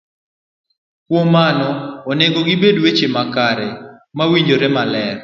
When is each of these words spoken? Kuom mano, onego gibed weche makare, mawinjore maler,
Kuom 1.07 1.27
mano, 1.35 1.69
onego 2.11 2.39
gibed 2.47 2.77
weche 2.83 3.07
makare, 3.15 3.69
mawinjore 4.17 4.67
maler, 4.75 5.17